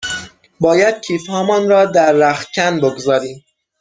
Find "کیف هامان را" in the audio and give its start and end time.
1.01-1.85